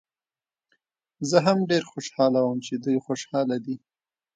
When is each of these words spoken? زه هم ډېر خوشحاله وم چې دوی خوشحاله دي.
زه 1.29 1.37
هم 1.45 1.57
ډېر 1.71 1.83
خوشحاله 1.91 2.39
وم 2.43 2.57
چې 2.67 2.73
دوی 2.83 2.97
خوشحاله 3.05 3.57
دي. 3.65 3.75